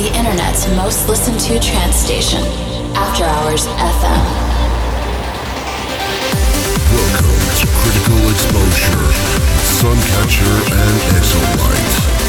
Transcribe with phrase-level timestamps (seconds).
[0.00, 2.40] the internet's most listened to trance station,
[2.96, 4.22] After Hours FM.
[6.96, 9.04] Welcome to Critical Exposure,
[9.76, 12.19] Suncatcher and Exolite.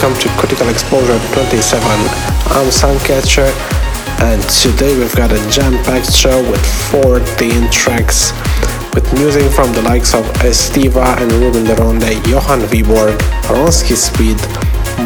[0.00, 1.84] Welcome to Critical Exposure 27.
[2.56, 3.52] I'm Suncatcher
[4.22, 8.32] and today we've got a jam-packed show with 14 tracks
[8.94, 13.18] with music from the likes of Estiva and Ruben de Ronde, Johan Vilborg,
[13.52, 14.38] Ronski Speed,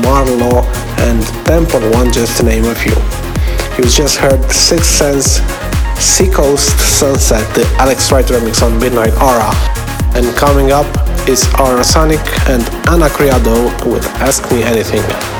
[0.06, 0.62] Marlo
[1.00, 2.94] and Temple One just to name a few.
[3.76, 5.40] You just heard Sixth Sense,
[5.98, 9.50] Seacoast Sunset, the Alex Wright remix on Midnight Aura.
[10.14, 10.86] And coming up
[11.28, 15.33] is Aurosonic and Ana Criado with Ask Me Anything.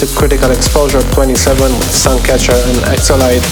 [0.00, 3.44] Into Critical Exposure 27 with Suncatcher and Exolite.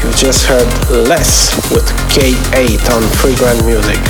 [0.00, 4.00] You've just heard Less with K8 on Freegrant Music.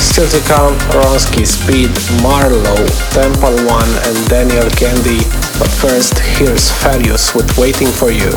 [0.00, 1.90] Still to come, Ronski Speed,
[2.24, 2.76] Marlo,
[3.12, 5.20] Temple One and Daniel Kandi.
[5.58, 8.32] But first, here's Farius with Waiting for You.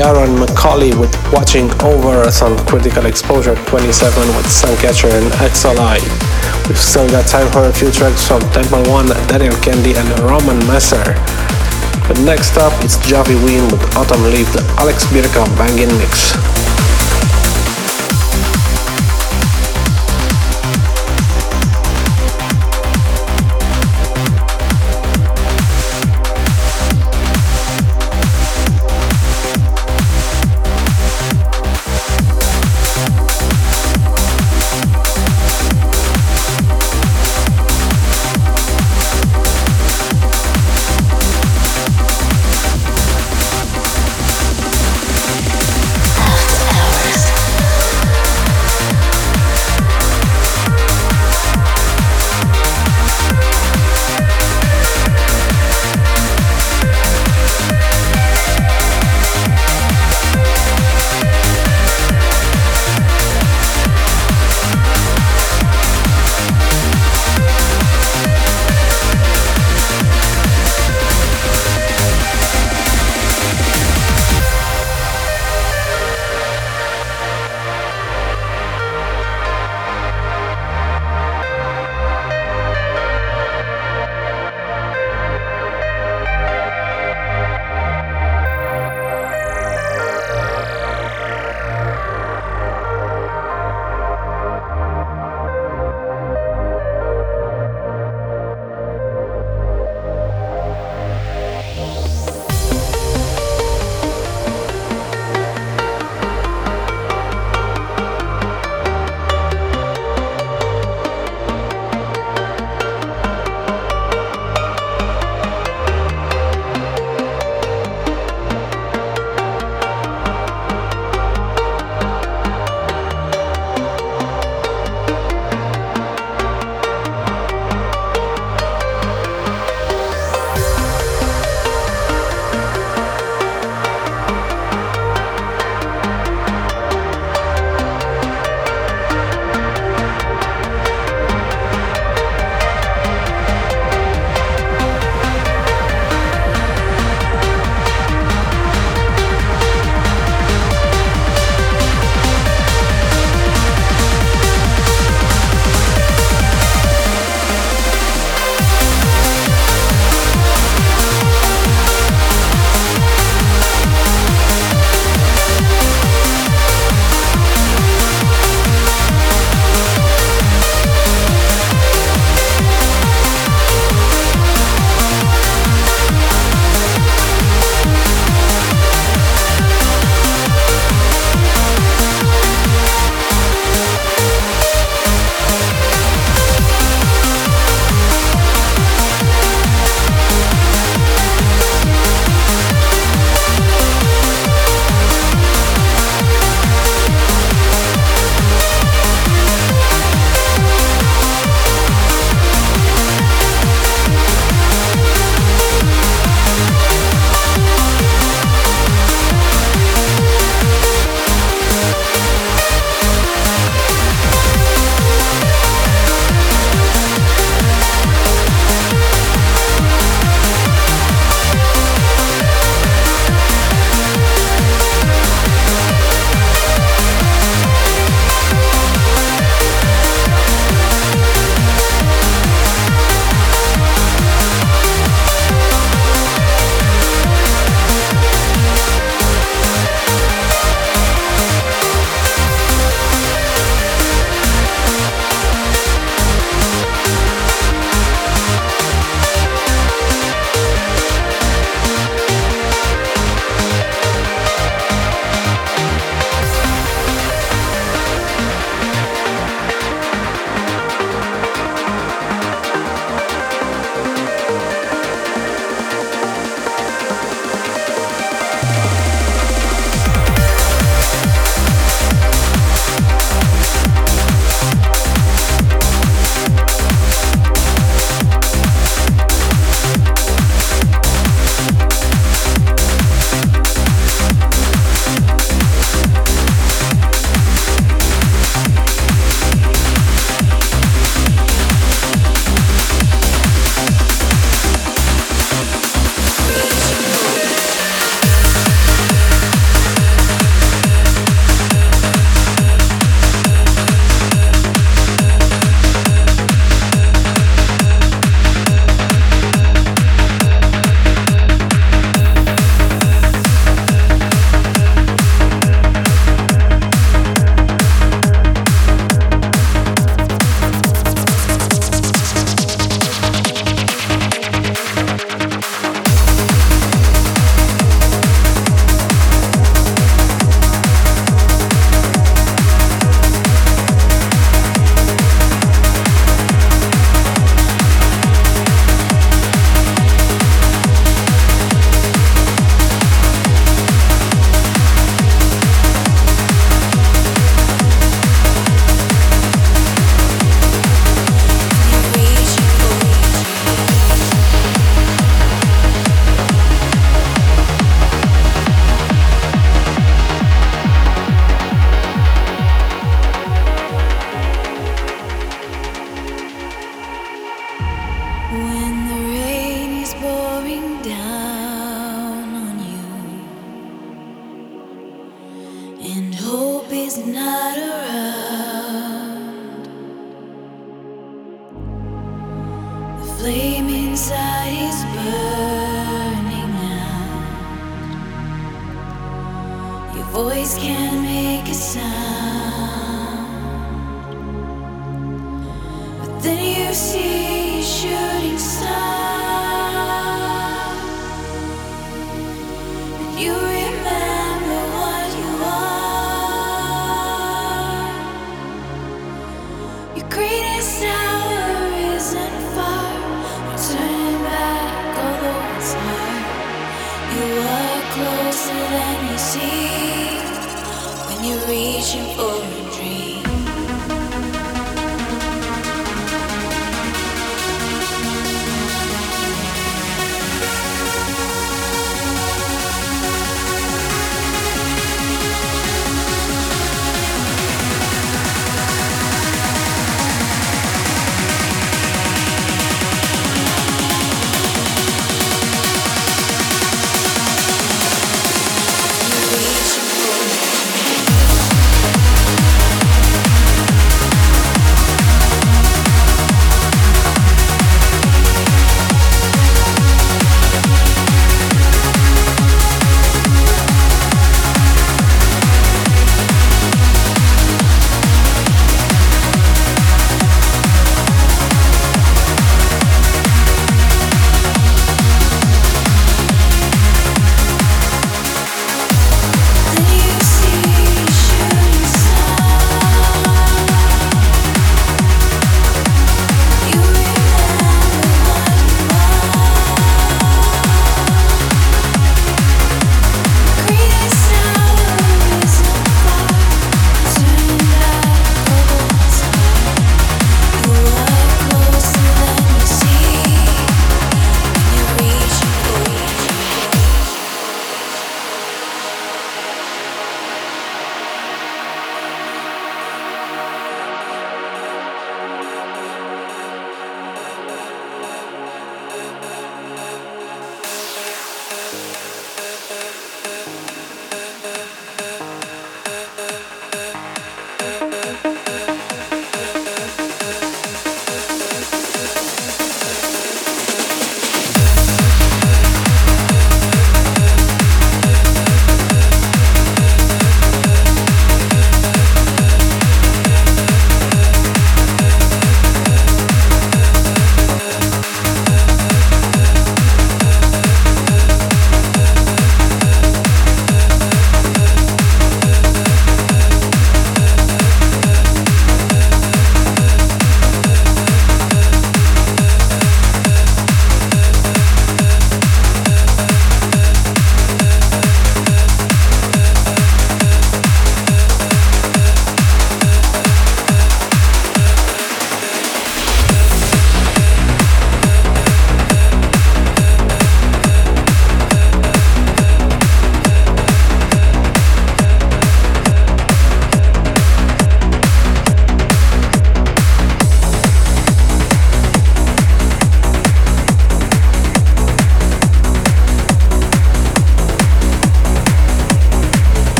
[0.00, 6.00] Ciaran McAuley with Watching Over us on Critical Exposure 27 with Suncatcher and XLI.
[6.66, 10.56] We've still got time for a few tracks from Temple One, Daniel Kandi and Roman
[10.66, 11.04] Messer.
[12.08, 16.49] But next up, it's Javi Ween with Autumn Leaf, the Alex Birka banging mix.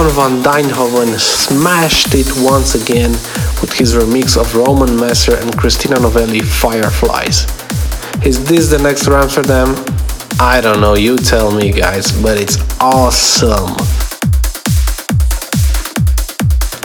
[0.00, 3.10] Bjorn van Dijnhoven smashed it once again
[3.60, 7.44] with his remix of Roman Messer and Christina Novelli Fireflies.
[8.24, 9.74] Is this the next Amsterdam?
[10.40, 13.76] I don't know, you tell me guys, but it's awesome.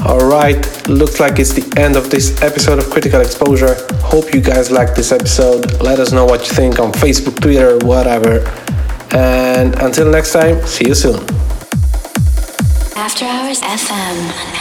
[0.06, 3.76] Alright, looks like it's the end of this episode of Critical Exposure.
[4.02, 5.82] Hope you guys liked this episode.
[5.82, 8.46] Let us know what you think on Facebook, Twitter, whatever.
[9.16, 11.35] And until next time, see you soon.
[13.62, 14.55] FM.